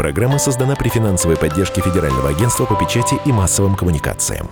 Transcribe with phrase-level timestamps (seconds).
[0.00, 4.48] Программа создана при финансовой поддержке Федерального агентства по печати и массовым коммуникациям.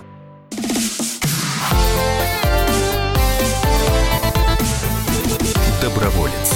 [5.81, 6.53] Доброволец.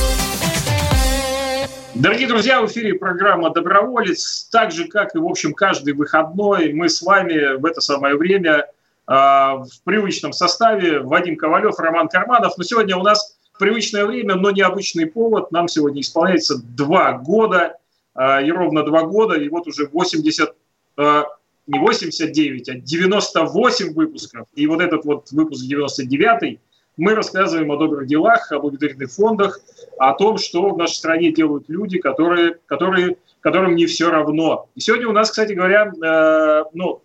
[1.95, 4.47] Дорогие друзья, в эфире программа «Доброволец».
[4.51, 8.67] Так же, как и, в общем, каждый выходной, мы с вами в это самое время
[9.07, 10.99] э, в привычном составе.
[10.99, 12.59] Вадим Ковалев, Роман Карманов.
[12.59, 15.51] Но сегодня у нас привычное время, но необычный повод.
[15.51, 17.77] Нам сегодня исполняется два года,
[18.15, 20.55] и ровно два года, и вот уже 80,
[20.97, 21.23] э,
[21.67, 24.47] не 89, а 98 выпусков.
[24.53, 26.59] И вот этот вот выпуск 99
[26.97, 29.59] мы рассказываем о добрых делах, о благотворительных фондах,
[29.97, 34.69] о том, что в нашей стране делают люди, которые, которые, которым не все равно.
[34.75, 37.01] И сегодня у нас, кстати говоря, э, ну,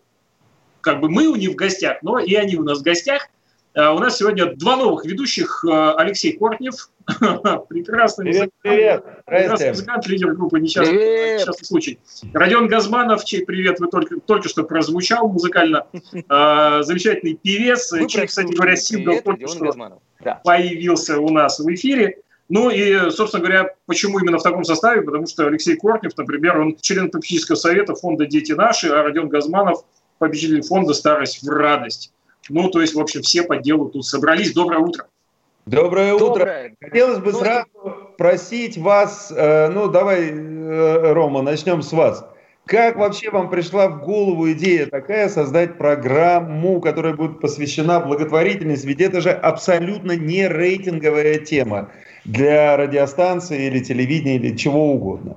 [0.81, 3.29] как бы мы у них в гостях, но и они у нас в гостях.
[3.79, 5.65] Э, у нас сегодня два новых ведущих.
[5.65, 6.91] Э, Алексей Кортнев,
[7.69, 9.05] прекрасный привет, привет.
[9.25, 12.01] прекрасный музыкант, лидер группы «Несчастный, несчастный случай».
[12.35, 15.87] Родион Газманов, чей привет вы только, только что прозвучал музыкально.
[16.29, 19.98] Э, замечательный певец, Вы чей, кстати говоря, сингл Привет, только Родион что Газманов.
[20.45, 22.19] Появился у нас в эфире.
[22.48, 25.03] Ну и, собственно говоря, почему именно в таком составе?
[25.03, 29.85] Потому что Алексей Кортнев, например, он член попечительского совета фонда «Дети наши», а Родион Газманов–
[30.19, 32.13] попечитель фонда «Старость в радость».
[32.48, 34.53] Ну, то есть, в общем, все по делу тут собрались.
[34.53, 35.06] Доброе утро.
[35.67, 36.27] Доброе утро.
[36.27, 36.75] Доброе.
[36.80, 37.67] Хотелось бы Доброе.
[37.75, 42.25] сразу просить вас, э, ну давай, э, Рома, начнем с вас.
[42.64, 48.86] Как вообще вам пришла в голову идея такая создать программу, которая будет посвящена благотворительности?
[48.86, 51.91] Ведь это же абсолютно не рейтинговая тема
[52.25, 55.36] для радиостанции или телевидения или чего угодно.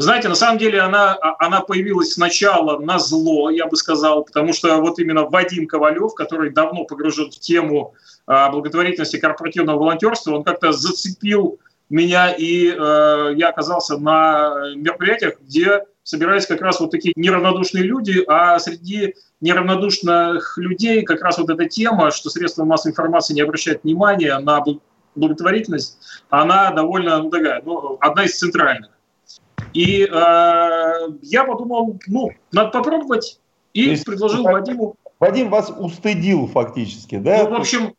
[0.00, 4.24] Вы знаете, на самом деле она, а, она появилась сначала на зло, я бы сказал,
[4.24, 7.92] потому что вот именно Вадим Ковалев, который давно погружен в тему
[8.26, 11.58] а, благотворительности корпоративного волонтерства, он как-то зацепил
[11.90, 18.24] меня, и э, я оказался на мероприятиях, где собирались как раз вот такие неравнодушные люди,
[18.26, 23.82] а среди неравнодушных людей как раз вот эта тема, что средства массовой информации не обращают
[23.82, 24.80] внимания на бл-
[25.14, 25.98] благотворительность,
[26.30, 28.92] она довольно, ну, такая, ну, одна из центральных.
[29.72, 30.08] И э,
[31.22, 33.40] я подумал, ну, надо попробовать,
[33.72, 37.44] и То есть- предложил Вадиму Вадим вас устыдил фактически, да?
[37.44, 37.94] ну, в общем,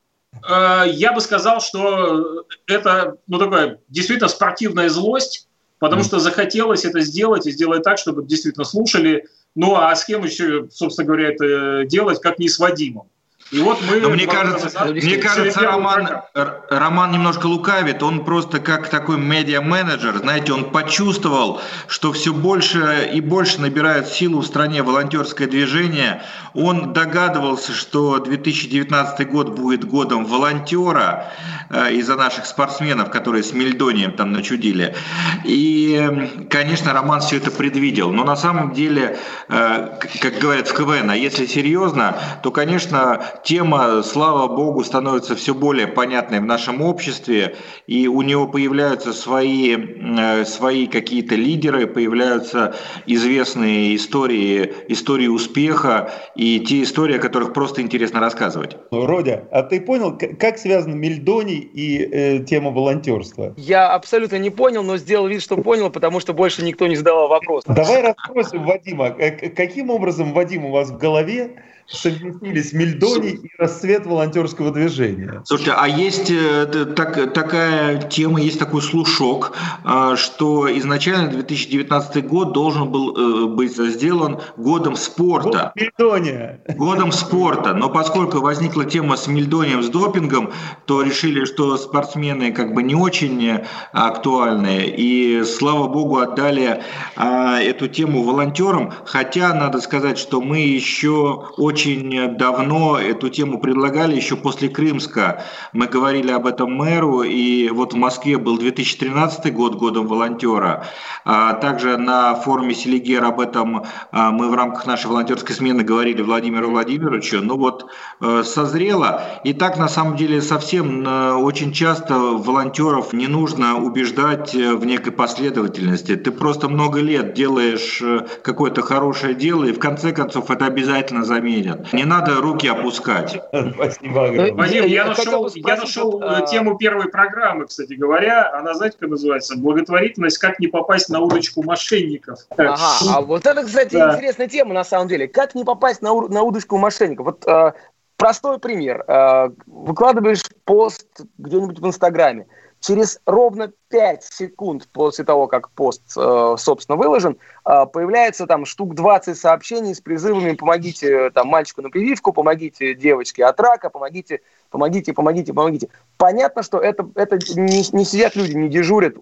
[0.49, 5.47] э, я бы сказал, что это, ну, такая действительно спортивная злость,
[5.79, 6.07] потому Мгм.
[6.07, 9.27] что захотелось это сделать и сделать так, чтобы действительно слушали.
[9.55, 13.07] Ну, а с кем еще, собственно говоря, это делать, как не с Вадимом?
[13.51, 13.99] И вот мы...
[13.99, 18.01] Но мне кажется, мне кажется, Роман, Роман немножко лукавит.
[18.01, 24.39] Он просто как такой медиа-менеджер, знаете, он почувствовал, что все больше и больше набирает силу
[24.39, 26.23] в стране волонтерское движение.
[26.53, 31.27] Он догадывался, что 2019 год будет годом волонтера
[31.69, 34.95] э, из-за наших спортсменов, которые с Мельдонием там начудили.
[35.43, 38.11] И, конечно, Роман все это предвидел.
[38.11, 39.19] Но на самом деле,
[39.49, 39.89] э,
[40.21, 45.87] как говорят в КВН, а если серьезно, то, конечно, тема, слава богу, становится все более
[45.87, 47.55] понятной в нашем обществе,
[47.87, 52.75] и у него появляются свои, э, свои какие-то лидеры, появляются
[53.05, 58.77] известные истории, истории успеха и те истории, о которых просто интересно рассказывать.
[58.91, 63.53] Родя, а ты понял, как связаны Мельдоний и э, тема волонтерства?
[63.57, 67.27] Я абсолютно не понял, но сделал вид, что понял, потому что больше никто не задавал
[67.27, 67.63] вопрос.
[67.65, 71.55] Давай расспросим Вадима, э, каким образом, Вадим, у вас в голове
[71.87, 75.41] совместились Мельдоний и расцвет волонтерского движения?
[75.45, 76.65] Слушайте, а есть э,
[76.95, 79.53] так, такая тема, есть такой слушок,
[79.83, 85.73] а, что изначально 2019 год должен был э, быть сделан годом спорта.
[85.75, 86.61] Вот Мельдония.
[86.75, 90.51] Годом спорта, но поскольку возникла тема с мельдонием, с допингом,
[90.85, 96.83] то решили, что спортсмены как бы не очень э, актуальны, и слава богу отдали
[97.15, 104.15] а, эту тему волонтерам, хотя надо сказать, что мы еще очень давно эту тему предлагали,
[104.15, 105.43] еще после Крымска,
[105.73, 110.87] мы говорили об этом мэру, и вот в Москве был 2013 год годом волонтера,
[111.23, 116.23] а также на форуме Селигер об этом а, мы в рамках нашей волонтерской смены говорили
[116.23, 117.85] Владимиру Владимировичу, ну вот
[118.21, 119.21] э, созрело.
[119.43, 124.85] И так на самом деле совсем э, очень часто волонтеров не нужно убеждать э, в
[124.85, 126.15] некой последовательности.
[126.15, 128.01] Ты просто много лет делаешь
[128.41, 131.93] какое-то хорошее дело, и в конце концов это обязательно заметят.
[131.93, 133.00] Не надо руки опускать.
[133.75, 134.53] Спасибо огромное.
[134.53, 138.51] Вадим, Я я нашел, я нашел а- тему первой программы, кстати говоря.
[138.53, 139.57] Она, знаете, как называется?
[139.57, 142.39] Благотворительность «Как не попасть на удочку мошенников».
[142.57, 142.75] Ага,
[143.09, 144.13] а вот это, кстати, Да.
[144.15, 145.27] интересная тема на самом деле.
[145.27, 147.25] Как не попасть на, у- на удочку мошенников?
[147.25, 147.73] Вот э,
[148.17, 149.03] простой пример.
[149.07, 151.07] Э, выкладываешь пост
[151.37, 152.47] где-нибудь в Инстаграме.
[152.81, 158.95] Через ровно 5 секунд после того, как пост, э, собственно, выложен, э, появляется там штук
[158.95, 164.41] 20 сообщений с призывами «помогите там мальчику на прививку», «помогите девочке от рака», «помогите,
[164.71, 165.89] помогите, помогите, помогите».
[166.17, 169.15] Понятно, что это, это не, не сидят люди, не дежурят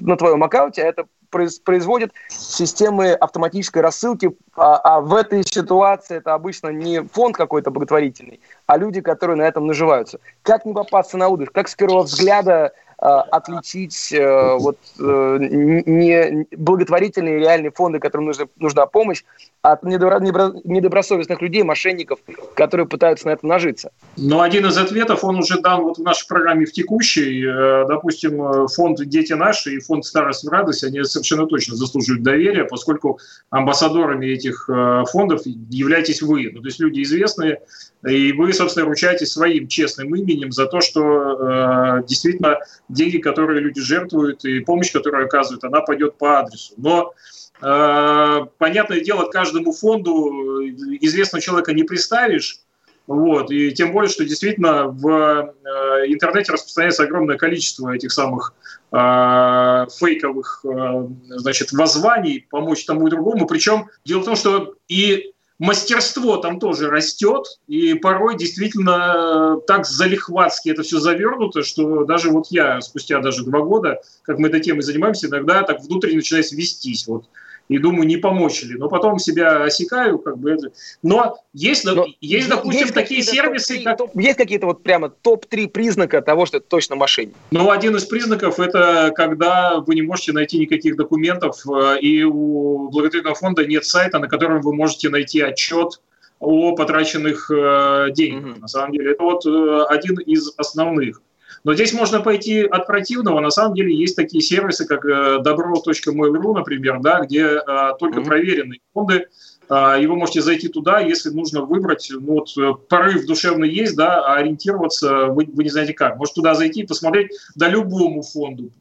[0.00, 6.34] на твоем аккаунте, а это производят системы автоматической рассылки, а, а в этой ситуации это
[6.34, 10.20] обычно не фонд какой-то благотворительный, а люди, которые на этом наживаются.
[10.42, 11.54] Как не попасться на удочку?
[11.54, 18.46] Как с первого взгляда Э, отличить э, вот, э, не благотворительные реальные фонды, которым нужна,
[18.58, 19.24] нужна помощь,
[19.60, 22.20] от недобросовестных людей, мошенников,
[22.54, 23.90] которые пытаются на этом нажиться?
[24.16, 27.44] Но один из ответов, он уже дан вот в нашей программе в текущей.
[27.88, 33.20] Допустим, фонд «Дети наши» и фонд «Старость в радость», они совершенно точно заслуживают доверия, поскольку
[33.50, 34.68] амбассадорами этих
[35.10, 36.50] фондов являетесь вы.
[36.52, 37.60] Ну, то есть люди известные,
[38.04, 42.58] и вы, собственно, ручаетесь своим честным именем за то, что э, действительно
[42.92, 46.74] деньги, которые люди жертвуют, и помощь, которую оказывают, она пойдет по адресу.
[46.76, 47.14] Но
[47.60, 50.60] э, понятное дело, каждому фонду
[51.00, 52.60] известного человека не представишь,
[53.06, 58.54] вот, и тем более, что действительно в э, интернете распространяется огромное количество этих самых
[58.92, 63.46] э, фейковых э, значит, воззваний помочь тому и другому.
[63.46, 65.31] Причем дело в том, что и
[65.62, 72.48] мастерство там тоже растет, и порой действительно так залихватски это все завернуто, что даже вот
[72.50, 77.06] я спустя даже два года, как мы этой темой занимаемся, иногда так внутренне начинаю свестись.
[77.06, 77.26] Вот
[77.72, 78.76] и думаю, не помочь ли.
[78.76, 80.72] Но потом себя осекаю, как бы это.
[81.02, 83.98] Но есть, Но есть допустим, есть такие сервисы, как...
[83.98, 87.34] Топ, есть какие-то вот прямо топ-3 признака того, что это точно мошенник?
[87.50, 92.88] Ну, один из признаков– это когда вы не можете найти никаких документов, э, и у
[92.90, 96.00] благотворительного фонда нет сайта, на котором вы можете найти отчет
[96.40, 98.56] о потраченных э, деньгах.
[98.56, 98.60] Mm-hmm.
[98.60, 101.22] На самом деле, это вот э, один из основных.
[101.64, 103.40] Но здесь можно пойти от противного.
[103.40, 107.60] На самом деле есть такие сервисы, как э, dobro.mail.ru, например, да, где э,
[108.00, 108.24] только mm-hmm.
[108.24, 109.26] проверенные фонды,
[109.68, 114.24] э, и вы можете зайти туда, если нужно выбрать, ну вот порыв душевный есть, да,
[114.24, 116.16] а ориентироваться вы, вы не знаете как.
[116.16, 118.72] Может туда зайти и посмотреть да любому фонду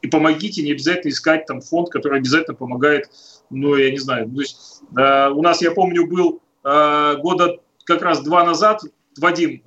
[0.00, 3.10] и помогите, не обязательно искать там фонд, который обязательно помогает,
[3.50, 4.30] ну я не знаю.
[4.30, 8.82] То есть у нас, я помню, был года как раз два назад,
[9.18, 9.62] Вадим,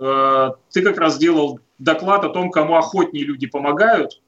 [0.71, 4.21] ты как раз делал доклад о том, кому охотнее люди помогают,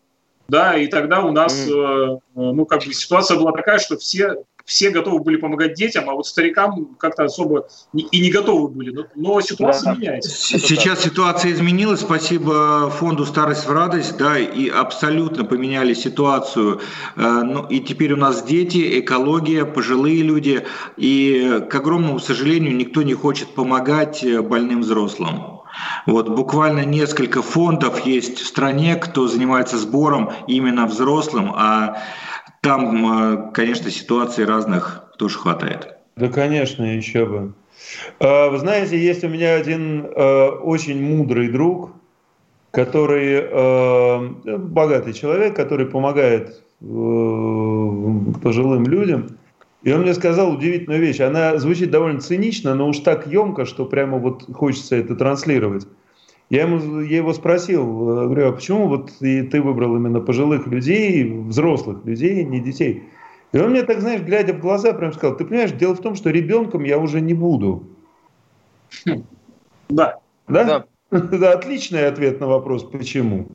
[0.47, 2.19] да, и тогда у нас, mm.
[2.35, 6.27] ну, как бы ситуация была такая, что все, все готовы были помогать детям, а вот
[6.27, 8.91] старикам как-то особо не, и не готовы были.
[8.91, 9.99] Но, но ситуация да.
[9.99, 10.29] меняется.
[10.29, 11.11] Сейчас так.
[11.11, 16.81] ситуация изменилась, спасибо фонду «Старость в радость», да, и абсолютно поменяли ситуацию.
[17.15, 20.65] Э, ну, и теперь у нас дети, экология, пожилые люди,
[20.97, 25.52] и, к огромному сожалению, никто не хочет помогать э, больным взрослым.
[26.05, 31.97] Вот буквально несколько фондов есть в стране, кто занимается сбором именно взрослым, а
[32.61, 35.97] там, э, конечно, ситуаций разных тоже хватает.
[36.15, 37.53] Да, конечно, еще бы.
[38.19, 41.91] А, вы знаете, есть у меня один э, очень мудрый друг,
[42.71, 46.61] который э, богатый человек, который помогает
[48.41, 49.37] пожилым людям.
[49.83, 51.19] И он мне сказал удивительную вещь.
[51.19, 55.85] Она звучит довольно цинично, но уж так емко, что прямо вот хочется это транслировать.
[56.49, 60.67] Я, ему, я его спросил, э, говорю, а почему вот и ты выбрал именно пожилых
[60.67, 63.03] людей, взрослых людей, не детей?
[63.51, 66.15] И он мне так, знаешь, глядя в глаза, прям сказал, ты понимаешь, дело в том,
[66.15, 67.83] что ребенком я уже не буду.
[69.89, 70.19] Да.
[70.47, 70.63] Да?
[70.63, 70.85] Да.
[71.11, 73.47] да, отличный ответ на вопрос, почему.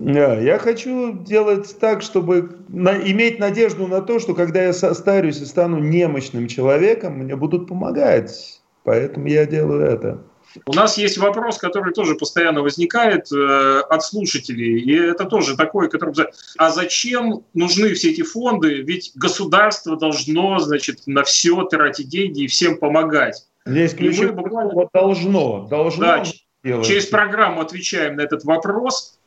[0.00, 5.44] Я хочу делать так, чтобы на, иметь надежду на то, что когда я состарюсь и
[5.44, 8.60] стану немощным человеком, мне будут помогать.
[8.84, 10.22] Поэтому я делаю это.
[10.66, 15.90] У нас есть вопрос, который тоже постоянно возникает э, от слушателей, и это тоже такой,
[15.90, 16.14] который...
[16.56, 18.82] А зачем нужны все эти фонды?
[18.82, 23.46] Ведь государство должно, значит, на все тратить деньги и всем помогать.
[23.66, 24.88] Здесь ключевое буквально...
[24.92, 25.66] должно.
[25.68, 26.24] Должно да,
[26.62, 29.17] через программу отвечаем на этот вопрос.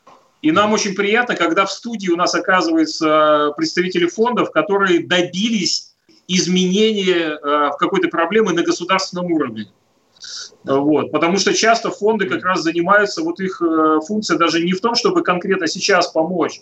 [0.42, 5.94] И нам очень приятно, когда в студии у нас оказываются представители фондов, которые добились
[6.28, 9.68] изменения э, в какой-то проблемы на государственном уровне.
[10.64, 11.12] Вот.
[11.12, 14.96] Потому что часто фонды как раз занимаются, вот их э, функция даже не в том,
[14.96, 16.62] чтобы конкретно сейчас помочь,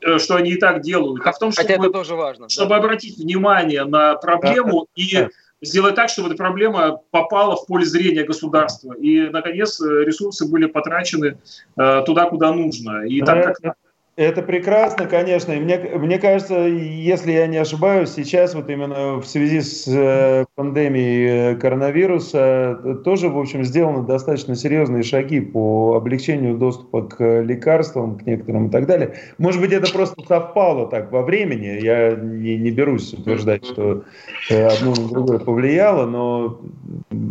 [0.00, 2.76] э, что они и так делают, а в том, чтобы, это тоже важно, чтобы да.
[2.76, 5.02] обратить внимание на проблему да.
[5.02, 5.28] и
[5.62, 8.92] сделать так, чтобы эта проблема попала в поле зрения государства.
[8.94, 11.38] И, наконец, ресурсы были потрачены
[11.76, 13.06] э, туда, куда нужно.
[13.06, 13.76] И давай, там как...
[14.16, 15.52] Это прекрасно, конечно.
[15.52, 20.44] И мне, мне кажется, если я не ошибаюсь, сейчас вот именно в связи с э,
[20.54, 27.40] пандемией э, коронавируса э, тоже, в общем, сделаны достаточно серьезные шаги по облегчению доступа к
[27.40, 29.14] лекарствам, к некоторым и так далее.
[29.38, 31.80] Может быть, это просто совпало так во времени.
[31.82, 34.04] Я не, не берусь утверждать, что
[34.50, 36.60] одно на другое повлияло, но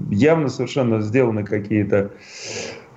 [0.09, 2.09] явно совершенно сделаны какие-то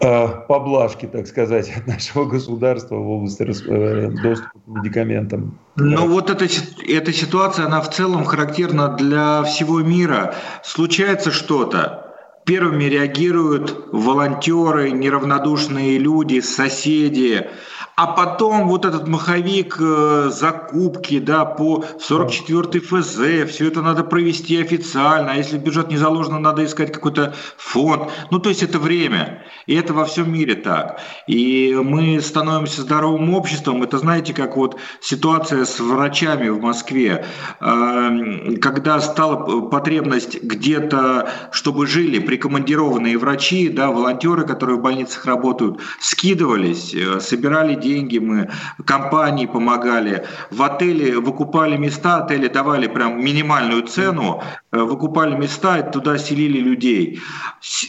[0.01, 5.59] поблажки, так сказать, от нашего государства в области э, доступа к медикаментам.
[5.77, 6.47] Ну вот эта,
[6.87, 10.35] эта ситуация, она в целом характерна для всего мира.
[10.63, 17.49] Случается что-то, первыми реагируют волонтеры, неравнодушные люди, соседи,
[17.97, 24.61] а потом вот этот маховик э, закупки да, по 44 ФЗ, все это надо провести
[24.61, 28.11] официально, а если бюджет не заложено, надо искать какой-то фонд.
[28.33, 31.01] Ну, то есть это время, и это во всем мире так.
[31.29, 37.25] И мы становимся здоровым обществом, это знаете, как вот ситуация с врачами в Москве,
[37.61, 45.81] э, когда стала потребность где-то, чтобы жили прикомандированные врачи, да, волонтеры, которые в больницах работают,
[46.01, 48.49] скидывались, э, собирали деньги мы,
[48.85, 55.93] компании помогали, в отеле выкупали места, отели давали прям минимальную цену, э, выкупали места и
[55.93, 57.21] туда селили людей.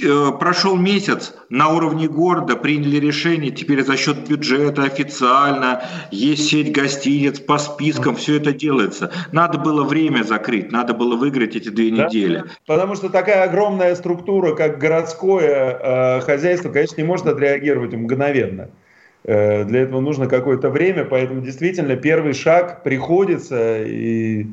[0.04, 6.72] Э, прошел месяц, на уровне города приняли решение, теперь за счет бюджета официально, есть сеть
[6.72, 9.12] гостиниц, по спискам, все это делается.
[9.32, 12.06] Надо было время закрыть, надо было выиграть эти две да?
[12.06, 12.44] недели.
[12.66, 18.70] Потому что такая огромная структура, как городское э, хозяйство, конечно, не может отреагировать мгновенно.
[19.28, 24.46] Э, для этого нужно какое-то время, поэтому действительно первый шаг приходится и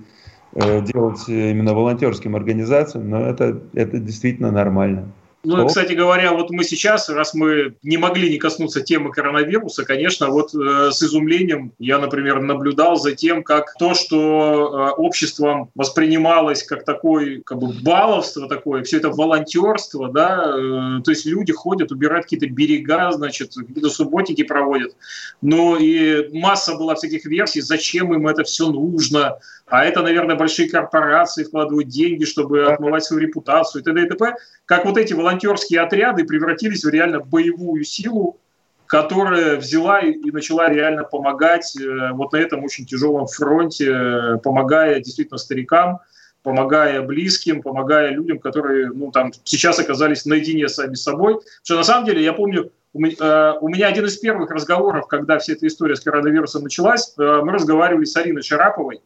[0.52, 5.12] э, делать именно волонтерским организациям, но это, это действительно нормально.
[5.44, 10.28] Ну, кстати говоря, вот мы сейчас, раз мы не могли не коснуться темы коронавируса, конечно,
[10.28, 16.62] вот э, с изумлением я, например, наблюдал за тем, как то, что э, обществом воспринималось
[16.62, 21.90] как такое, как бы баловство такое, все это волонтерство, да, э, то есть люди ходят,
[21.90, 24.94] убирают какие-то берега, значит, какие-то субботники проводят,
[25.40, 29.38] но и масса была всяких версий, зачем им это все нужно,
[29.72, 34.02] а это, наверное, большие корпорации вкладывают деньги, чтобы отмывать свою репутацию и т.д.
[34.02, 34.34] и т.п.
[34.66, 38.38] Как вот эти волонтерские отряды превратились в реально боевую силу,
[38.86, 45.00] которая взяла и начала реально помогать э, вот на этом очень тяжелом фронте, э, помогая
[45.00, 46.00] действительно старикам,
[46.42, 51.38] помогая близким, помогая людям, которые ну, там, сейчас оказались наедине сами с собой.
[51.62, 55.06] Что на самом деле, я помню, у меня, э, у меня один из первых разговоров,
[55.06, 59.00] когда вся эта история с коронавирусом началась, мы разговаривали с Ариной Шараповой,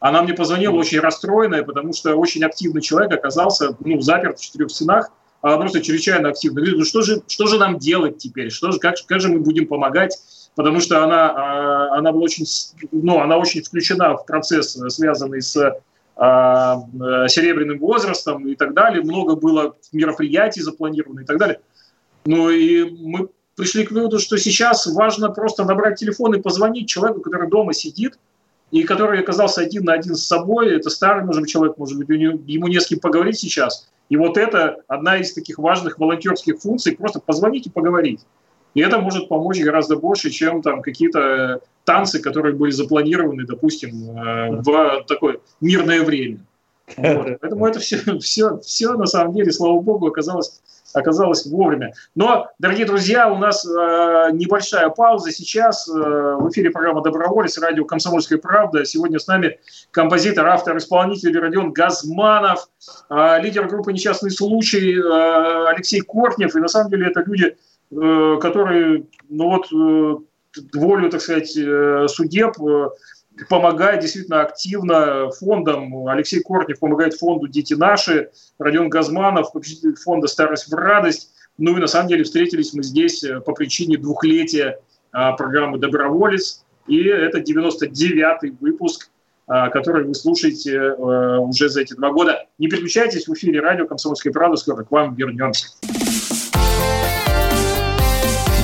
[0.00, 4.70] она мне позвонила очень расстроенная, потому что очень активный человек оказался ну, заперт в четырех
[4.70, 6.60] стенах, а просто чрезвычайно активно.
[6.60, 8.50] Говорит, ну что же, что же нам делать теперь?
[8.50, 10.18] Что же, как, как же мы будем помогать?
[10.54, 12.44] Потому что она, а, она, была очень,
[12.90, 15.80] ну, она очень включена в процесс, связанный с
[16.16, 16.82] а,
[17.28, 19.02] серебряным возрастом и так далее.
[19.02, 21.60] Много было мероприятий запланировано и так далее.
[22.26, 27.20] Ну и мы пришли к выводу, что сейчас важно просто набрать телефон и позвонить человеку,
[27.20, 28.18] который дома сидит,
[28.70, 30.74] и который оказался один на один с собой.
[30.74, 33.88] Это старый, может быть, человек, может быть, ему не с кем поговорить сейчас.
[34.08, 38.20] И вот это одна из таких важных волонтерских функций, просто позвонить и поговорить.
[38.74, 44.62] И это может помочь гораздо больше, чем там какие-то танцы, которые были запланированы, допустим, э,
[44.62, 46.40] в такое мирное время.
[46.96, 47.38] Вот.
[47.40, 50.60] Поэтому это все, все, все на самом деле, слава богу, оказалось
[50.92, 51.92] оказалось вовремя.
[52.14, 55.88] Но, дорогие друзья, у нас э, небольшая пауза сейчас.
[55.88, 58.84] Э, в эфире программа «Доброволец», радио «Комсомольская правда».
[58.84, 59.58] Сегодня с нами
[59.90, 62.68] композитор, автор, исполнитель Родион Газманов,
[63.10, 66.54] э, лидер группы «Несчастный случай» э, Алексей Кортнев.
[66.56, 67.56] И на самом деле это люди,
[67.90, 70.24] э, которые, ну вот, э,
[70.74, 72.88] волю, так сказать, э, судеб э,
[73.48, 76.08] помогает действительно активно фондам.
[76.08, 81.32] Алексей Кортнев помогает фонду «Дети наши», Родион Газманов, попечитель фонда «Старость в радость».
[81.58, 84.78] Ну и на самом деле встретились мы здесь э, по причине двухлетия
[85.12, 86.64] а, программы «Доброволец».
[86.86, 89.10] И это 99-й выпуск,
[89.46, 92.46] а, который вы слушаете э, уже за эти два года.
[92.58, 94.56] Не переключайтесь, в эфире радио «Комсомольская правда».
[94.56, 95.68] Скоро к вам вернемся.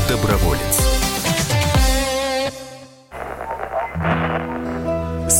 [0.09, 0.84] Доброволец.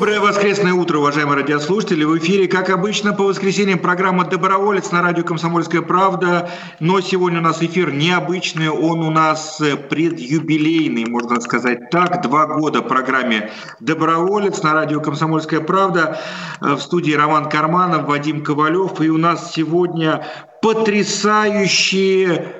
[0.00, 2.04] Доброе воскресное утро, уважаемые радиослушатели.
[2.04, 6.48] В эфире, как обычно, по воскресеньям программа «Доброволец» на радио «Комсомольская правда».
[6.80, 12.22] Но сегодня у нас эфир необычный, он у нас э, предюбилейный, можно сказать так.
[12.22, 16.18] Два года программе «Доброволец» на радио «Комсомольская правда».
[16.62, 19.02] Э, В студии Роман Карманов, Вадим Ковалев.
[19.02, 20.26] И у нас сегодня
[20.62, 22.54] потрясающие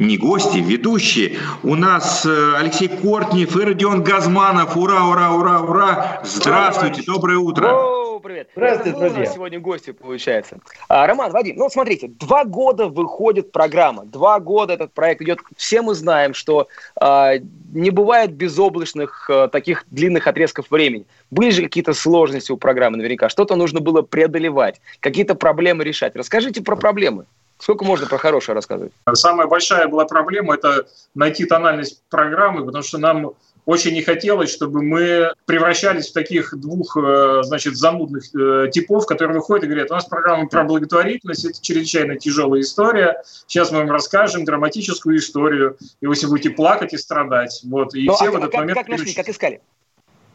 [0.00, 1.38] не гости, ведущие.
[1.62, 4.76] У нас э, Алексей Кортнев и Родион Газманов.
[4.76, 6.20] Ура, ура, ура, ура.
[6.24, 7.68] Здравствуйте, доброе утро.
[7.68, 8.48] О, привет.
[8.56, 9.24] Здравствуйте, Это вы у друзья.
[9.26, 10.58] нас сегодня гости, получается.
[10.88, 15.40] А, Роман, Вадим, ну смотрите, два года выходит программа, два года этот проект идет.
[15.56, 17.34] Все мы знаем, что а,
[17.72, 21.04] не бывает безоблачных а, таких длинных отрезков времени.
[21.30, 26.16] Были же какие-то сложности у программы наверняка, что-то нужно было преодолевать, какие-то проблемы решать.
[26.16, 27.26] Расскажите про проблемы.
[27.60, 28.92] Сколько можно про хорошее рассказывать?
[29.12, 33.34] Самая большая была проблема– это найти тональность программы, потому что нам
[33.66, 39.36] очень не хотелось, чтобы мы превращались в таких двух, э, значит, занудных э, типов, которые
[39.36, 43.90] выходят и говорят, у нас программа про благотворительность, это чрезвычайно тяжелая история, сейчас мы вам
[43.90, 47.60] расскажем драматическую историю, и вы все будете плакать и страдать.
[47.64, 49.60] Вот, и Ну, все а в этот как, момент как нашли, как искали?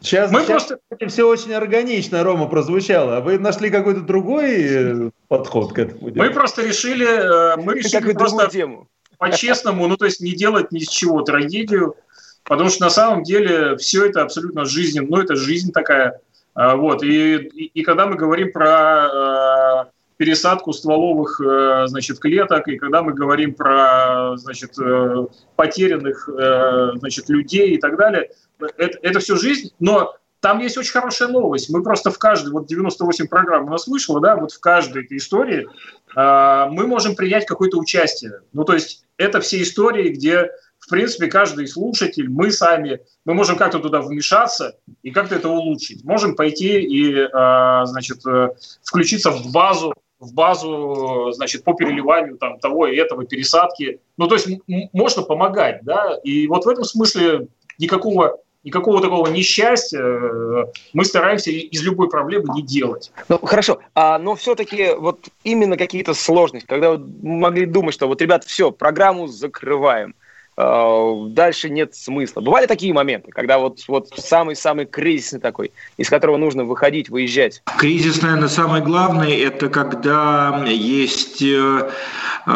[0.00, 3.16] Сейчас, Мы сейчас просто- все очень органично, Рома, прозвучало.
[3.16, 6.02] А вы нашли какой-то другой э, подход к этому?
[6.02, 6.32] Мы делу?
[6.32, 8.88] просто решили, э, мы решили просто тему?
[9.18, 11.96] по-честному, ну то есть не делать ни с чего трагедию,
[12.44, 16.20] потому что на самом деле все это абсолютно жизненно, ну это жизнь такая,
[16.54, 22.66] А, вот, и, и, и когда мы говорим про э, пересадку стволовых, э, значит, клеток,
[22.68, 25.26] и когда мы говорим про, значит, э,
[25.56, 30.92] потерянных, э, значит, людей и так далее, это, это все жизнь, но там есть очень
[30.92, 31.70] хорошая новость.
[31.70, 35.16] Мы просто в каждой, вот 98 программ у нас вышло, да, вот в каждой этой
[35.16, 35.66] истории
[36.14, 38.42] э, мы можем принять какое-то участие.
[38.52, 43.56] Ну, то есть это все истории, где, в принципе, каждый слушатель, мы сами, мы можем
[43.56, 46.04] как-то туда вмешаться и как-то это улучшить.
[46.04, 48.50] Можем пойти и, э, значит, э,
[48.84, 54.00] включиться в базу, в базу, значит, по переливанию там того и этого, пересадки.
[54.16, 54.48] Ну, то есть
[54.92, 57.48] можно помогать, да, и вот в этом смысле
[57.78, 63.12] никакого никакого такого несчастья э, мы стараемся из любой проблемы не делать.
[63.28, 68.20] Ну, хорошо, а, но все-таки вот именно какие-то сложности, когда мы могли думать, что вот,
[68.20, 70.14] ребят, все, программу закрываем,
[70.56, 72.40] дальше нет смысла.
[72.40, 77.62] Бывали такие моменты, когда вот, вот самый-самый кризисный такой, из которого нужно выходить, выезжать?
[77.78, 81.90] Кризис, наверное, самый главный, это когда есть э,
[82.46, 82.50] э,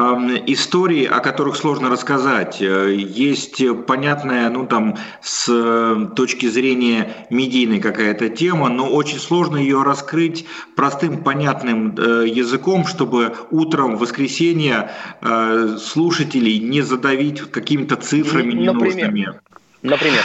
[0.46, 2.62] истории, о которых сложно рассказать.
[2.62, 9.58] Э, Есть понятная, ну там, с э, точки зрения медийной какая-то тема, но очень сложно
[9.58, 17.89] ее раскрыть простым, понятным э, языком, чтобы утром в воскресенье э, слушателей не задавить какими-то
[17.96, 19.12] цифрами Например?
[19.12, 19.40] ненужными.
[19.82, 20.24] Например,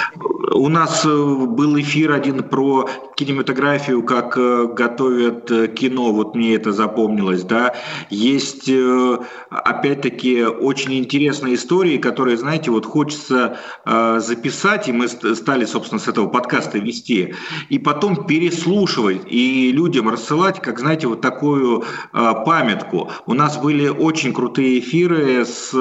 [0.53, 6.55] У нас э, был эфир один про кинематографию, как э, готовят э, кино, вот мне
[6.55, 7.73] это запомнилось, да.
[8.09, 9.17] Есть, э,
[9.49, 16.07] опять-таки, очень интересные истории, которые, знаете, вот хочется записать, и мы ст- стали, собственно, с
[16.07, 17.33] этого подкаста вести,
[17.69, 23.11] и потом переслушивать и людям рассылать, как, знаете, вот такую памятку.
[23.25, 25.73] У нас были очень крутые эфиры с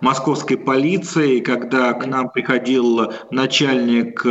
[0.00, 4.24] московской полицией, когда к нам приходил начальник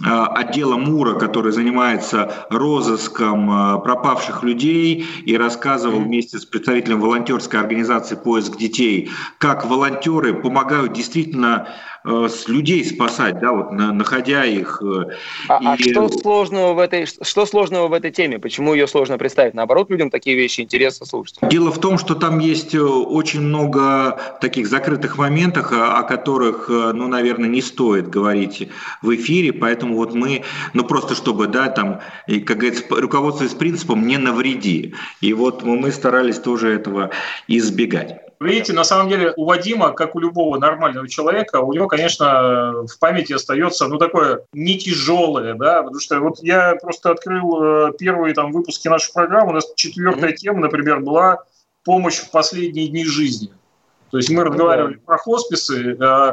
[0.00, 8.14] отдела МУРа, который занимается розыском э, пропавших людей и рассказывал вместе с представителем волонтерской организации
[8.14, 11.68] «Поиск детей», как волонтеры помогают действительно
[12.04, 14.82] с людей спасать, да, вот на- находя их.
[14.82, 15.04] э,
[15.48, 18.38] а, а и- что сложного в этой, что сложного в этой теме?
[18.38, 19.54] Почему ее сложно представить?
[19.54, 21.38] Наоборот, людям такие вещи интересно слушать.
[21.42, 26.92] Дело в том, что там есть э, очень много таких закрытых моментов, о которых, э,
[26.92, 28.68] ну, наверное, не стоит говорить
[29.02, 30.42] в эфире, поэтому вот мы,
[30.74, 32.00] ну, просто чтобы, да, там,
[32.46, 34.94] как говорится, руководствуясь принципом «не навреди».
[35.20, 37.10] И вот мы старались тоже этого
[37.48, 38.20] избегать.
[38.42, 42.98] Видите, на самом деле у Вадима, как у любого нормального человека, у него, конечно, в
[42.98, 48.34] памяти остается, ну, такое не тяжелое, да, потому что вот я просто открыл э, первые
[48.34, 51.44] там выпуски нашей программы, у нас четвертая тема, например, была
[51.84, 53.52] помощь в последние дни жизни.
[54.10, 56.32] То есть мы разговаривали про хосписы, э,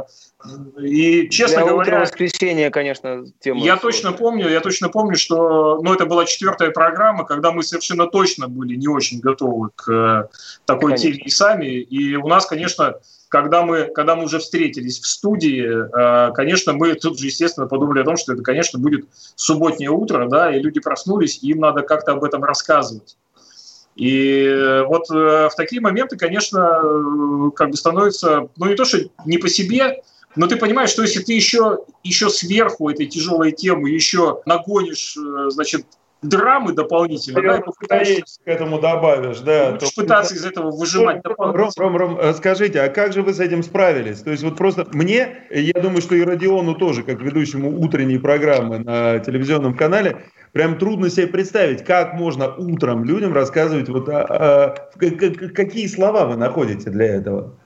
[0.81, 3.59] и, честно Для говоря, воскресенья, конечно, тема.
[3.59, 8.07] я точно помню, я точно помню, что, ну, это была четвертая программа, когда мы совершенно
[8.07, 10.27] точно были не очень готовы к э,
[10.65, 11.11] такой Конечно.
[11.11, 11.65] теме и сами.
[11.65, 12.95] И у нас, конечно,
[13.27, 17.99] когда мы, когда мы уже встретились в студии, э, конечно, мы тут же, естественно, подумали
[17.99, 21.81] о том, что это, конечно, будет субботнее утро, да, и люди проснулись, и им надо
[21.81, 23.17] как-то об этом рассказывать.
[23.97, 29.37] И э, вот в такие моменты, конечно, как бы становится, ну не то, что не
[29.37, 30.01] по себе,
[30.35, 35.49] Но ты понимаешь, что если ты еще, еще сверху этой тяжелой темы еще нагонишь, э,
[35.49, 35.85] значит,
[36.21, 39.71] драмы дополнительно, да, и попытаешься к этому добавишь, да.
[39.71, 43.39] будешь пытаться из этого выжимать Ром, Ром, Ром, Ром, скажите, а как же вы с
[43.39, 44.19] этим справились?
[44.21, 48.79] То есть вот просто мне, я думаю, что и Родиону тоже, как ведущему утренней программы
[48.79, 54.75] на телевизионном канале, прям трудно себе представить, как можно утром людям рассказывать, вот, а, а,
[54.97, 57.58] какие слова вы находите для этого?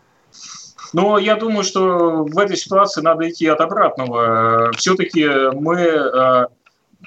[0.94, 4.72] Но я думаю, что в этой ситуации надо идти от обратного.
[4.78, 6.46] Все-таки мы, э,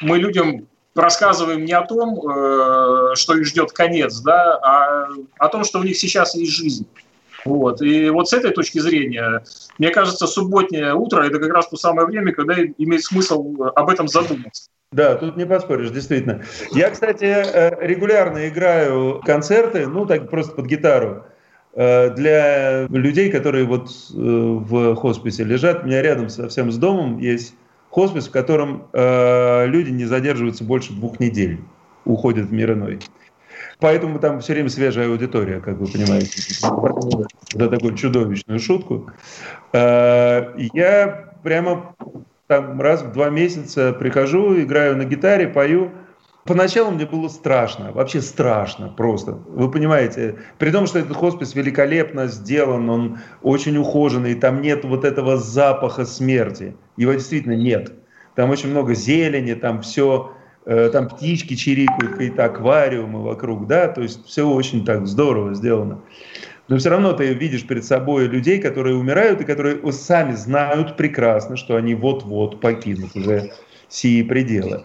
[0.01, 5.65] мы людям рассказываем не о том, э, что их ждет конец, да, а о том,
[5.65, 6.87] что у них сейчас есть жизнь.
[7.45, 7.81] Вот.
[7.81, 9.45] И вот с этой точки зрения,
[9.79, 14.09] мне кажется, субботнее утро– это как раз то самое время, когда имеет смысл об этом
[14.09, 14.69] задуматься.
[14.91, 16.43] Да, тут не поспоришь, действительно.
[16.73, 21.25] Я, кстати, э, регулярно играю концерты, ну, так просто под гитару,
[21.77, 25.85] для людей, которые вот в хосписе лежат.
[25.85, 27.55] У меня рядом совсем с домом есть
[27.97, 31.61] хоспис, в котором э, люди не задерживаются больше двух недель,
[32.05, 32.99] уходят в мир иной.
[33.81, 36.43] Поэтому там все время свежая аудитория, как вы понимаете,
[37.53, 39.11] за такую чудовищную шутку.
[39.73, 41.95] Э, я прямо
[42.49, 45.91] там раз в два месяца прихожу, играю на гитаре, пою.
[46.47, 49.33] Поначалу мне было страшно, вообще страшно просто.
[49.33, 55.05] Вы понимаете, при том, что этот хоспис великолепно сделан, он очень ухоженный, там нет вот
[55.05, 56.77] этого запаха смерти.
[56.97, 57.93] Его действительно нет.
[58.37, 60.33] Там очень много зелени, там все,
[60.67, 66.03] э, там птички чирикают, какие-то аквариумы вокруг, да, то есть все очень так здорово сделано.
[66.69, 71.57] Но все равно ты видишь перед собой людей, которые умирают и которые сами знают прекрасно,
[71.57, 73.53] что они вот-вот покинут уже
[73.89, 74.85] сии пределы.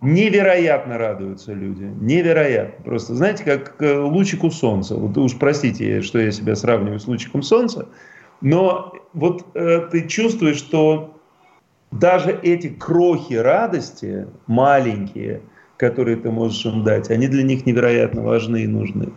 [0.00, 2.84] Невероятно радуются люди, невероятно.
[2.84, 4.94] Просто, знаете, как лучику солнца.
[4.94, 7.88] Вот уж простите, что я себя сравниваю с лучиком солнца,
[8.40, 11.18] но вот э, ты чувствуешь, что
[11.90, 15.40] даже эти крохи радости, маленькие,
[15.76, 19.08] которые ты можешь им дать, они для них невероятно важны и нужны.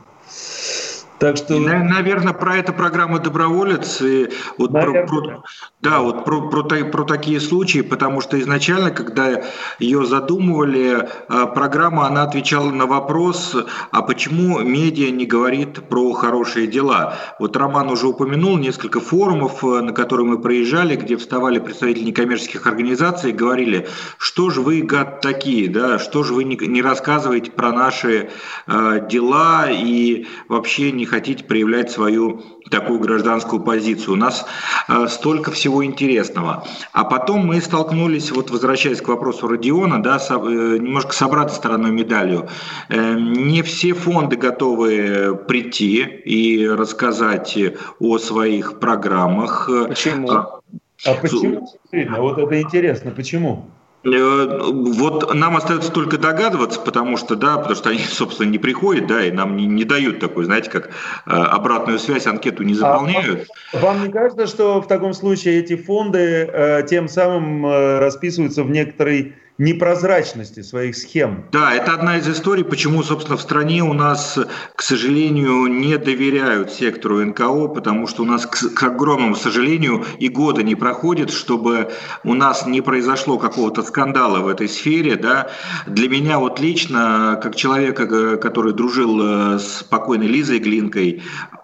[1.22, 1.60] Так что...
[1.60, 5.44] Наверное, про эту программу «Доброволец», и вот про, про,
[5.80, 9.44] да, вот про, про, про такие случаи, потому что изначально, когда
[9.78, 13.56] ее задумывали, а, программа, она отвечала на вопрос,
[13.92, 17.20] а почему медиа не говорит про хорошие дела?
[17.38, 22.66] Вот Роман уже упомянул несколько форумов, э, на которые мы проезжали, где вставали представители некоммерческих
[22.66, 27.52] организаций и говорили, что же вы, гад, такие, да, что же вы не, не рассказываете
[27.52, 28.32] про наши
[28.66, 34.14] э, дела и вообще не хотите проявлять свою такую гражданскую позицию.
[34.14, 34.46] У нас
[34.88, 36.66] э, столько всего интересного.
[36.94, 41.56] А потом мы столкнулись, вот возвращаясь к вопросу Родиона, да, со, э, немножко с обратной
[41.56, 42.48] стороной медалью.
[42.88, 47.58] Э, не все фонды готовы прийти и рассказать
[48.00, 49.70] о своих программах.
[49.90, 50.32] Почему?
[50.32, 50.62] А,
[51.06, 51.68] а почему?
[51.92, 53.70] Вот это интересно, почему?
[54.04, 59.08] Э, вот нам остается только догадываться, потому что, да, потому что они, собственно, не приходят,
[59.08, 63.48] да, и нам не, не дают такой, знаете, как э, обратную связь, анкету не заполняют.
[63.74, 68.00] А вам, вам не кажется, что в таком случае эти фонды э, тем самым э,
[68.00, 71.46] расписываются в некоторой непрозрачности своих схем.
[71.52, 74.40] Да, это одна из историй, почему, собственно, в стране у нас,
[74.76, 80.64] к сожалению, не доверяют сектору НКО, потому что у нас, к, огромному сожалению, и года
[80.64, 81.92] не проходит, чтобы
[82.24, 85.16] у нас не произошло какого-то скандала в этой сфере.
[85.16, 85.52] Да.
[85.86, 91.22] Для меня вот лично, как человека, который дружил э, с покойной Лизой Глинкой,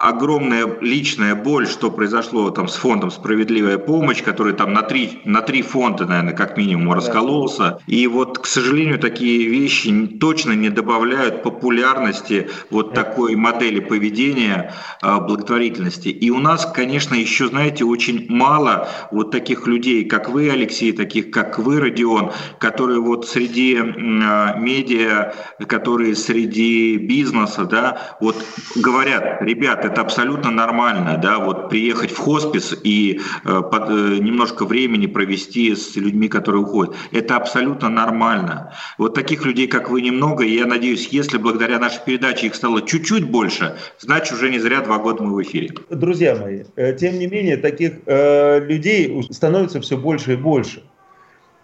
[0.07, 5.41] огромная личная боль, что произошло там с фондом «Справедливая помощь», который там на три, на
[5.41, 7.79] три фонда, наверное, как минимум раскололся.
[7.87, 15.19] И вот, к сожалению, такие вещи точно не добавляют популярности вот такой модели поведения а,
[15.19, 16.09] благотворительности.
[16.09, 21.31] И у нас, конечно, еще, знаете, очень мало вот таких людей, как вы, Алексей, таких,
[21.31, 25.33] как вы, Родион, которые вот среди а, медиа,
[25.67, 28.37] которые среди бизнеса, да, вот
[28.75, 34.65] говорят, ребят, это абсолютно нормально, да, вот приехать в хоспис и э, под, э, немножко
[34.65, 36.95] времени провести с людьми, которые уходят.
[37.11, 38.73] Это абсолютно нормально.
[38.99, 42.83] Вот таких людей, как вы, немного, и я надеюсь, если благодаря нашей передаче их стало
[42.83, 45.71] чуть-чуть больше, значит, уже не зря два года мы в эфире.
[45.89, 50.83] Друзья мои, э, тем не менее, таких э, людей становится все больше и больше.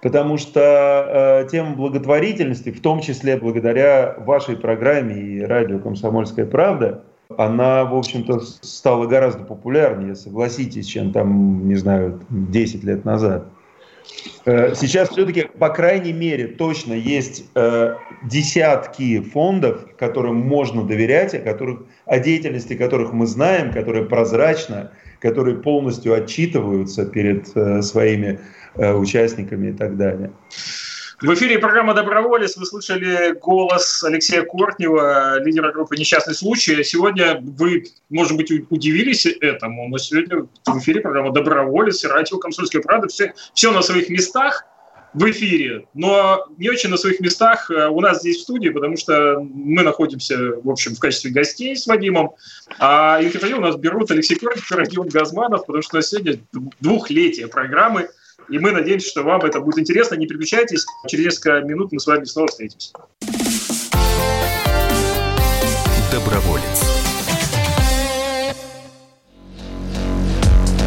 [0.02, 7.04] Потому что э, тема благотворительности, в том числе благодаря вашей программе и радио «Комсомольская правда»,
[7.38, 13.48] она, в общем-то, стала гораздо популярнее, согласитесь, чем там, не знаю, 10 лет назад.
[14.46, 21.40] Э, сейчас все-таки, по крайней мере, точно есть э, десятки фондов, которым можно доверять, о,
[21.40, 28.40] которых, о деятельности которых мы знаем, которые прозрачно, которые полностью отчитываются перед э, своими
[28.76, 30.32] участниками и так далее.
[31.24, 32.58] В эфире программа «Доброволец».
[32.58, 36.84] Вы слышали голос Алексея Кортнева, лидера группы «Несчастный случай».
[36.84, 42.82] Сегодня вы, может быть, удивились этому, но сегодня в эфире программа «Доброволец» и радио «Комсомольская
[42.82, 43.08] правда».
[43.08, 44.66] Все, все на своих местах
[45.14, 48.98] в эфире, но не очень на своих местах э, у нас здесь в студии, потому
[48.98, 52.32] что мы находимся, в общем, в качестве гостей с Вадимом,
[52.80, 56.42] а интервью у нас берут Алексей Кортнев и Родион Газманов, потому что сегодня
[56.82, 58.10] двухлетие программы–
[58.50, 60.16] и мы надеемся, что вам это будет интересно.
[60.16, 60.86] Не переключайтесь.
[61.08, 62.92] Через несколько минут мы с вами снова встретимся.
[66.12, 66.73] Доброволец.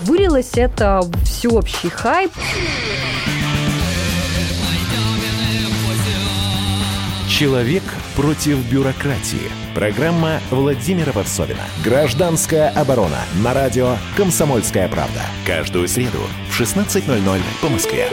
[0.00, 2.30] Вылилось это в всеобщий хайп.
[7.28, 7.82] Человек
[8.16, 9.50] против бюрократии.
[9.74, 11.62] Программа Владимира Варсовина.
[11.84, 13.20] Гражданская оборона.
[13.44, 15.20] На радио «Комсомольская правда».
[15.46, 16.18] Каждую среду
[16.50, 18.08] в 16.00 по Москве.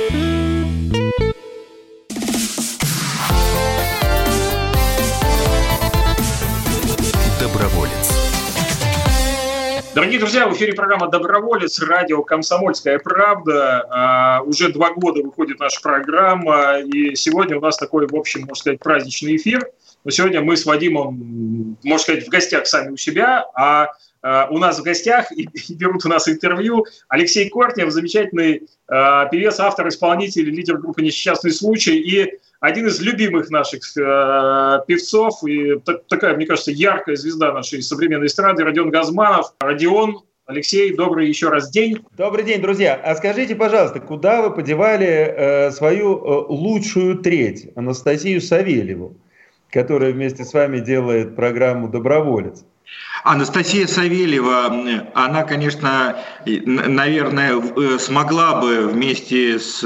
[9.96, 13.88] Дорогие друзья, в эфире программа «Доброволец», радио «Комсомольская правда».
[13.90, 18.56] А, уже два года выходит наша программа, и сегодня у нас такой, в общем, можно
[18.56, 19.72] сказать, праздничный эфир.
[20.04, 23.88] Но сегодня мы с Вадимом, можно сказать, в гостях сами у себя, а,
[24.22, 29.62] а у нас в гостях и, берут у нас интервью Алексей Кортнев, замечательный а, певец,
[29.62, 36.08] автор, исполнитель, лидер группы «Несчастный случай» и один из любимых наших э, певцов и так,
[36.08, 39.54] такая, мне кажется, яркая звезда нашей современной эстрады Родион Газманов.
[39.60, 42.04] Родион, Алексей, добрый еще раз день.
[42.18, 43.00] Добрый день, друзья.
[43.04, 49.16] А скажите, пожалуйста, куда вы подевали э, свою э, лучшую треть, Анастасию Савельеву,
[49.70, 52.66] которая вместе с вами делает программу «Доброволец»?
[53.24, 59.84] Анастасия Савельева, она, конечно, наверное, э, смогла бы вместе с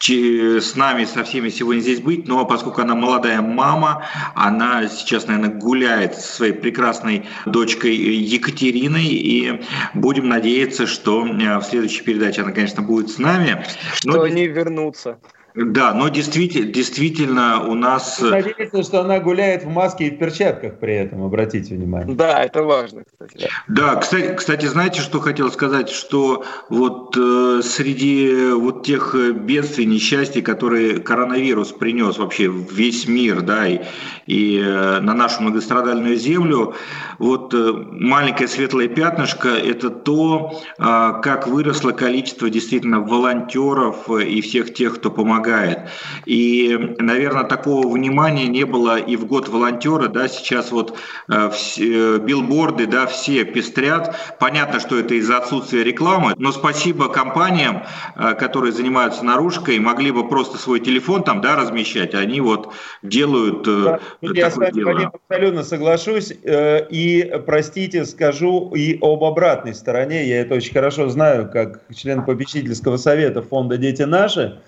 [0.00, 5.54] с нами, со всеми сегодня здесь быть, но поскольку она молодая мама, она сейчас, наверное,
[5.54, 9.62] гуляет со своей прекрасной дочкой Екатериной, и
[9.94, 13.64] будем надеяться, что э, в следующей передаче она, конечно, будет с нами.
[13.94, 14.22] Что но...
[14.22, 15.18] они вернутся.
[15.56, 18.20] Да, но действительно, действительно у нас...
[18.22, 22.14] Э, Надеется, что она гуляет в маске и в перчатках при этом, обратите внимание.
[22.14, 23.48] Да, это важно, кстати.
[23.66, 25.88] Да, кстати, кстати знаете, что хотел сказать?
[25.88, 33.40] Что вот э, среди вот тех бедствий, несчастий, которые коронавирус принес вообще в весь мир,
[33.40, 33.80] да, и,
[34.26, 36.74] и э, на нашу многострадальную землю,
[37.18, 44.74] вот э, маленькое светлое пятнышко– это то, э, как выросло количество действительно волонтеров и всех
[44.74, 45.78] тех, кто помогает помогает.
[46.24, 50.96] И, наверное, такого внимания не было и в год волонтера, да, сейчас вот
[51.28, 54.14] э, все, билборды, да, все пестрят.
[54.38, 57.84] Понятно, что это из-за отсутствия рекламы, но спасибо компаниям,
[58.16, 63.66] э, которые занимаются наружкой, могли бы просто свой телефон там, да, размещать, они вот делают
[63.68, 64.92] э, да, Я с вами, дело.
[64.92, 71.08] Вадим, абсолютно соглашусь, э, и, простите, скажу и об обратной стороне, я это очень хорошо
[71.08, 74.58] знаю, как член попечительского совета фонда «Дети наши»,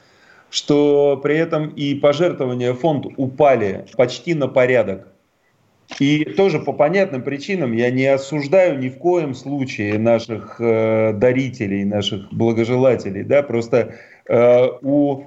[0.50, 5.08] что при этом и пожертвования фонд упали почти на порядок.
[5.98, 11.84] И тоже по понятным причинам я не осуждаю ни в коем случае наших э, дарителей,
[11.84, 13.24] наших благожелателей.
[13.24, 13.42] Да?
[13.42, 13.94] Просто
[14.28, 15.24] э, у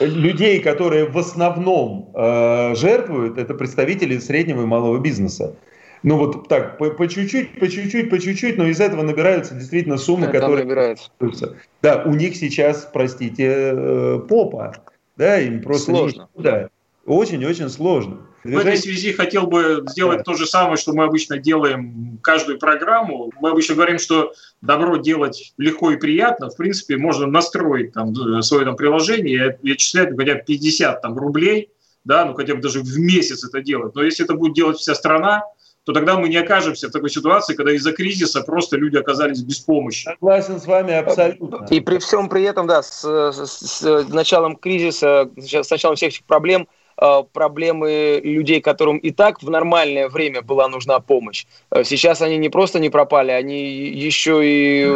[0.00, 5.54] людей, которые в основном э, жертвуют, это представители среднего и малого бизнеса
[6.02, 9.96] ну вот так, по, по чуть-чуть, по чуть-чуть, по чуть-чуть, но из этого набираются действительно
[9.96, 10.64] суммы, Это которые...
[10.64, 11.10] Набираются.
[11.80, 14.74] Да, у них сейчас, простите, э, попа.
[15.16, 15.92] Да, им просто...
[15.92, 16.28] Сложно.
[16.34, 16.68] Да,
[17.06, 18.26] очень-очень сложно.
[18.44, 20.24] В этой связи хотел бы сделать да.
[20.24, 23.30] то же самое, что мы обычно делаем каждую программу.
[23.40, 26.50] Мы обычно говорим, что добро делать легко и приятно.
[26.50, 31.16] В принципе, можно настроить там, свое там, приложение и отчислять ну, хотя бы 50 там,
[31.16, 31.70] рублей,
[32.04, 33.94] да, ну хотя бы даже в месяц это делать.
[33.94, 35.44] Но если это будет делать вся страна,
[35.84, 39.58] то тогда мы не окажемся в такой ситуации, когда из-за кризиса просто люди оказались без
[39.58, 40.04] помощи.
[40.04, 41.66] Согласен с вами абсолютно.
[41.70, 46.24] И при всем при этом, да, с, с, с началом кризиса, с началом всех этих
[46.24, 51.46] проблем, э, проблемы людей, которым и так в нормальное время была нужна помощь.
[51.70, 54.86] Э, сейчас они не просто не пропали, они еще и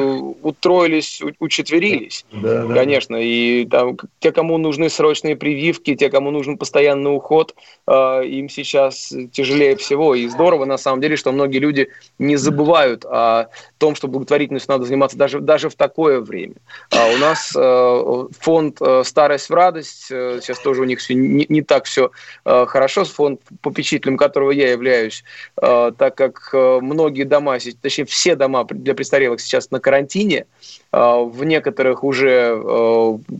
[0.42, 2.74] утроились, учетверились, да, да.
[2.74, 3.16] конечно.
[3.16, 7.54] И там, те, кому нужны срочные прививки, те, кому нужен постоянный уход,
[7.88, 10.14] им сейчас тяжелее всего.
[10.14, 14.84] И здорово, на самом деле, что многие люди не забывают о том, что благотворительностью надо
[14.84, 16.54] заниматься даже, даже в такое время.
[16.90, 17.52] А у нас
[18.38, 22.10] фонд «Старость в радость», сейчас тоже у них все не, не так все
[22.44, 25.24] э, хорошо, фонд, попечителем которого я являюсь,
[25.60, 30.46] э, так как э, многие дома, точнее все дома для престарелых сейчас на карантине,
[30.92, 32.56] в некоторых уже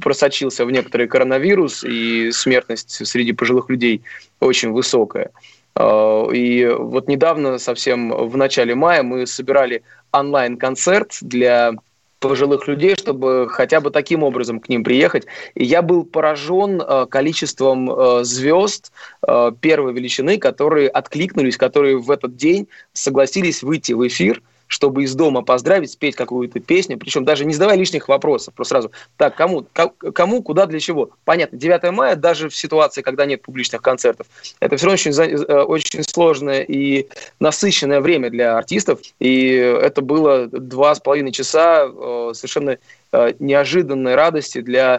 [0.02, 4.02] просочился в некоторые коронавирус, и смертность среди пожилых людей
[4.40, 5.30] очень высокая.
[5.78, 9.82] И вот недавно, совсем в начале мая, мы собирали
[10.12, 11.72] онлайн-концерт для
[12.18, 15.26] пожилых людей, чтобы хотя бы таким образом к ним приехать.
[15.54, 18.92] И я был поражен э, количеством э, звезд
[19.26, 25.14] э, первой величины, которые откликнулись, которые в этот день согласились выйти в эфир– чтобы из
[25.14, 29.66] дома поздравить, спеть какую-то песню, причем даже не задавая лишних вопросов, просто сразу, так, кому,
[30.14, 31.10] кому, куда, для чего.
[31.24, 34.26] Понятно, 9 мая, даже в ситуации, когда нет публичных концертов,
[34.60, 37.06] это все равно очень, э, очень сложное и
[37.40, 42.78] насыщенное время для артистов, и это было два с половиной часа э, совершенно
[43.12, 44.98] э, неожиданной радости для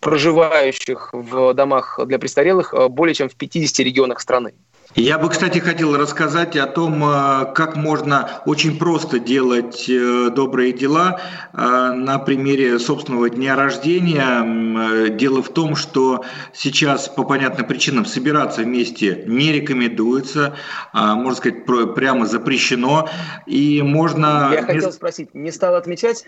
[0.00, 4.52] проживающих в домах для престарелых более чем в 50 регионах страны.
[4.96, 10.72] Я бы, кстати, хотел рассказать о том, э, как можно очень просто делать э, добрые
[10.72, 11.20] дела
[11.52, 15.10] э, на примере собственного дня рождения.
[15.10, 20.56] Дело в том, что сейчас по понятным причинам собираться вместе не рекомендуется,
[20.92, 23.08] а, можно сказать, прямо запрещено.
[23.46, 24.50] И можно...
[24.52, 26.26] Я хотел спросить, не стал отмечать?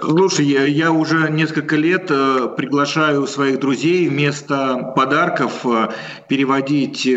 [0.00, 5.90] Слушай, я, я уже несколько лет э, приглашаю своих друзей вместо подарков э,
[6.28, 7.16] переводить э,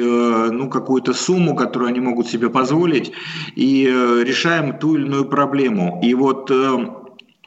[0.51, 3.11] ну, какую-то сумму, которую они могут себе позволить,
[3.55, 5.99] и э, решаем ту или иную проблему.
[6.03, 6.87] И вот э,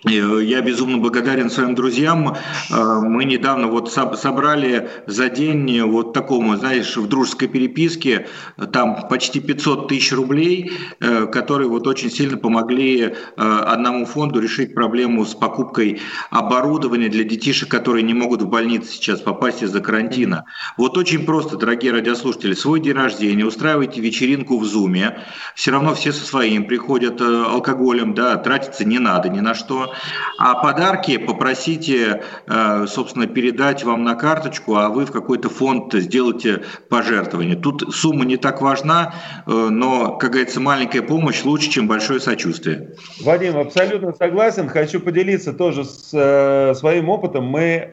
[0.04, 2.36] я безумно благодарен своим друзьям.
[2.70, 8.28] Э, мы недавно вот собрали за день вот такому, знаешь, в дружеской переписке,
[8.72, 15.24] там почти 500 тысяч рублей, э, которые вот очень сильно помогли одному фонду решить проблему
[15.24, 20.44] с покупкой оборудования для детишек, которые не могут в больнице сейчас попасть из-за карантина.
[20.76, 26.12] Вот очень просто, дорогие радиослушатели, свой день рождения, устраивайте вечеринку в Зуме, все равно все
[26.12, 29.87] со своим приходят алкоголем, да, тратиться не надо ни на что.
[30.38, 36.62] А подарки попросите, э, собственно, передать вам на карточку, а вы в какой-то фонд сделайте
[36.88, 37.56] пожертвование.
[37.56, 39.14] Тут сумма не так важна,
[39.46, 42.94] э, но, как говорится, маленькая помощь лучше, чем большое сочувствие.
[43.20, 44.68] Вадим, абсолютно согласен.
[44.68, 47.46] Хочу поделиться тоже с э, своим опытом.
[47.46, 47.90] Мы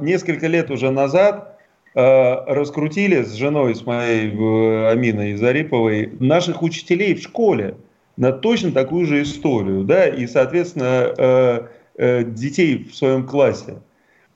[0.00, 1.58] несколько лет уже назад
[1.94, 4.30] раскрутили с женой, с моей
[4.90, 7.74] Аминой Зариповой, наших учителей в школе
[8.18, 13.76] на точно такую же историю, да, и, соответственно, э, э, детей в своем классе.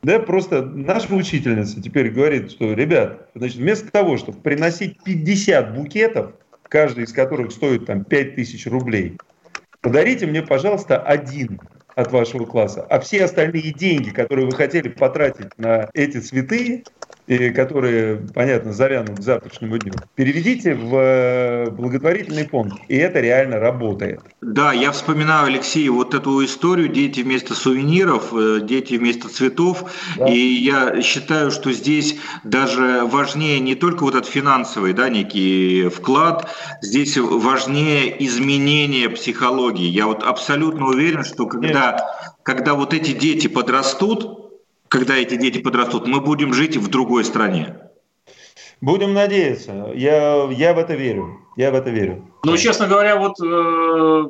[0.04, 6.32] Да, просто наша учительница теперь говорит, что, ребят, значит, вместо того, чтобы приносить 50 букетов,
[6.62, 9.18] каждый из которых стоит там 5000 рублей,
[9.80, 11.60] подарите мне, пожалуйста, один
[11.96, 16.84] от вашего класса, а все остальные деньги, которые вы хотели потратить на эти цветы,
[17.26, 23.60] и которые, понятно, завянут к завтрашнему дню, переведите в э, благотворительный фонд, и это реально
[23.60, 24.20] работает.
[24.40, 29.84] Да, я вспоминаю, Алексей, вот эту историю «Дети вместо сувениров», э, «Дети вместо цветов»,
[30.16, 30.26] да.
[30.26, 36.50] и я считаю, что здесь даже важнее не только вот этот финансовый, да, некий вклад,
[36.80, 39.86] здесь важнее изменение психологии.
[39.86, 44.41] Я вот абсолютно уверен, что когда, когда вот эти дети подрастут,
[44.92, 47.78] когда эти дети подрастут, мы будем жить в другой стране.
[48.82, 49.90] Будем надеяться.
[49.94, 51.40] Я, я в это верю.
[51.56, 52.28] Я в это верю.
[52.44, 54.24] Ну, честно говоря, вот э,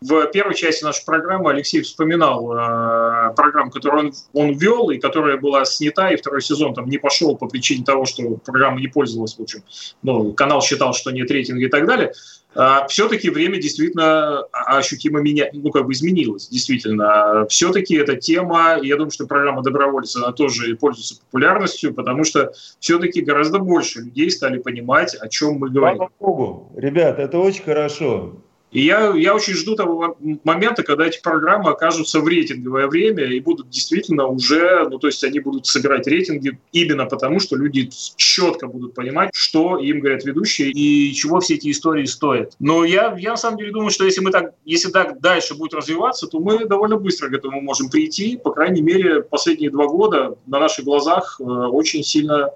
[0.00, 5.36] в первой части нашей программы Алексей вспоминал э, программу, которую он, он вел, и которая
[5.36, 9.36] была снята, и второй сезон там не пошел по причине того, что программа не пользовалась,
[9.36, 9.62] в общем,
[10.02, 12.12] ну, канал считал, что нет рейтинга и так далее.
[12.54, 17.46] А, все-таки время действительно ощутимо меня, ну, как бы изменилось, действительно.
[17.48, 23.20] Все-таки эта тема, я думаю, что программа «Добровольцы», она тоже пользуется популярностью, потому что все-таки
[23.20, 25.98] гораздо больше людей стали понимать, о чем мы говорим.
[25.98, 26.72] Слава Богу.
[26.76, 28.36] Ребят, это очень хорошо.
[28.70, 33.40] И я, я очень жду того момента, когда эти программы окажутся в рейтинговое время и
[33.40, 38.68] будут действительно уже, ну то есть они будут собирать рейтинги именно потому, что люди четко
[38.68, 42.54] будут понимать, что им говорят ведущие и чего все эти истории стоят.
[42.60, 45.74] Но я, я на самом деле думаю, что если мы так, если так дальше будет
[45.74, 48.36] развиваться, то мы довольно быстро к этому можем прийти.
[48.36, 52.50] По крайней мере, последние два года на наших глазах э, очень сильно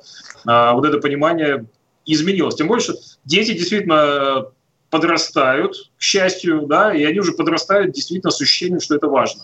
[0.46, 1.66] э, вот это понимание
[2.06, 2.54] изменилось.
[2.54, 2.94] Тем больше
[3.24, 4.46] дети действительно
[4.94, 9.42] подрастают, к счастью, да, и они уже подрастают действительно с ощущением, что это важно.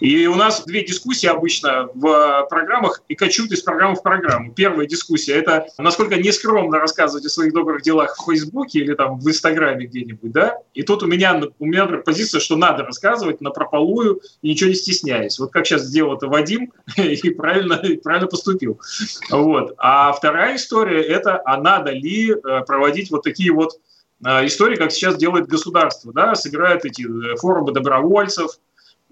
[0.00, 4.52] И у нас две дискуссии обычно в программах и качут из программы в программу.
[4.52, 9.28] Первая дискуссия– это насколько нескромно рассказывать о своих добрых делах в Фейсбуке или там в
[9.28, 10.58] Инстаграме где-нибудь, да?
[10.74, 14.70] И тут у меня, у меня например, позиция, что надо рассказывать на прополую и ничего
[14.70, 15.38] не стесняясь.
[15.38, 18.80] Вот как сейчас сделал это Вадим и правильно, и правильно поступил.
[19.30, 19.74] Вот.
[19.78, 23.78] А вторая история– это а надо ли э, проводить вот такие вот
[24.22, 28.58] а, истории, как сейчас делает государство, да, собирают эти э, форумы добровольцев,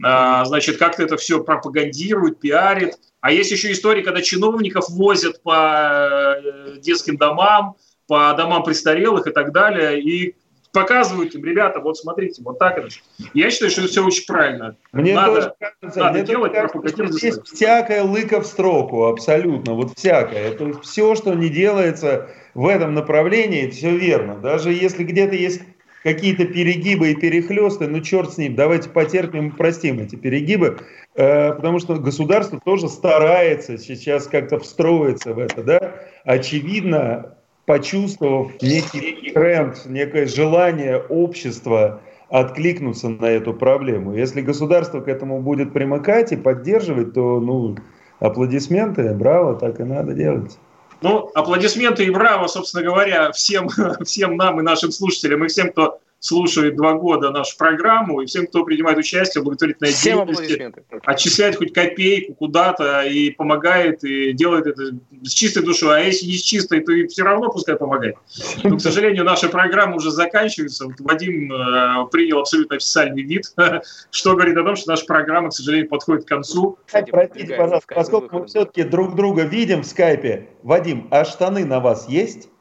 [0.02, 2.94] а, значит, как-то это все пропагандирует, пиарит.
[3.20, 7.76] А есть еще истории, когда чиновников возят по э, детским домам,
[8.08, 10.34] по домам престарелых и так далее, и
[10.72, 12.88] показывают им, ребята, вот смотрите, вот так это.
[13.34, 14.76] Я считаю, что это все очень правильно.
[14.92, 19.74] Мне надо, тоже кажется, надо мне делать, кажется, что здесь всякая лыка в строку, абсолютно,
[19.74, 20.52] вот всякое.
[20.52, 24.36] То есть все, что не делается в этом направлении, все верно.
[24.36, 25.62] Даже если где-то есть
[26.02, 30.78] какие-то перегибы и перехлесты, ну черт с ним, давайте потерпим и простим эти перегибы,
[31.14, 35.92] э, потому что государство тоже старается сейчас как-то встроиться в это, да.
[36.24, 37.36] Очевидно,
[37.66, 44.14] почувствовав некий тренд, некое желание общества откликнуться на эту проблему.
[44.14, 47.76] Если государство к этому будет примыкать и поддерживать, то, ну,
[48.20, 50.58] аплодисменты, браво, так и надо делать.
[51.02, 53.68] Ну, аплодисменты и браво, собственно говоря, всем,
[54.04, 58.46] всем нам и нашим слушателям, и всем, кто слушает два года нашу программу, и всем,
[58.46, 60.72] кто принимает участие в благотворительной всем деятельности,
[61.04, 65.96] отчисляет хоть копейку куда-то и помогает, и делает это с чистой душой.
[65.96, 68.14] А если не с чистой, то и все равно пускай помогает.
[68.62, 70.86] Но, к сожалению, наша программа уже заканчивается.
[70.86, 73.52] Вот Вадим э, принял абсолютно официальный вид,
[74.12, 76.78] что говорит о том, что наша программа, к сожалению, подходит к концу.
[76.88, 82.08] Простите, пожалуйста, поскольку мы все-таки друг друга видим в скайпе, Вадим, а штаны на вас
[82.08, 82.51] есть?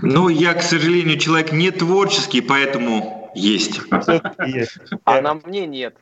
[0.00, 3.80] Ну, я, к сожалению, человек не творческий, поэтому есть.
[5.04, 5.96] А на мне нет.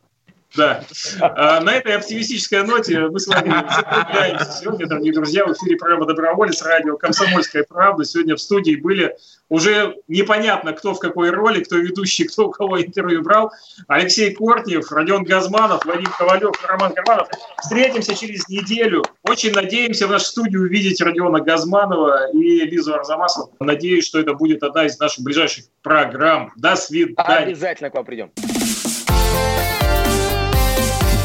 [0.57, 0.83] Да.
[1.21, 5.47] А, на этой оптимистической ноте мы с вами закругляемся сегодня, дорогие друзья.
[5.47, 8.05] В эфире программа «Доброволец», радио «Комсомольская правда».
[8.05, 9.17] Сегодня в студии были
[9.49, 13.53] уже непонятно, кто в какой роли, кто ведущий, кто у кого интервью брал.
[13.87, 17.29] Алексей Кортнев, Родион Газманов, Вадим Ковалев, Роман Карманов.
[17.63, 19.05] Встретимся через неделю.
[19.23, 23.55] Очень надеемся в нашей студии увидеть Родиона Газманова и Лизу Арзамасову.
[23.61, 26.53] Надеюсь, что это будет одна из наших ближайших программ.
[26.57, 27.47] До свидания.
[27.47, 28.31] Обязательно к вам придем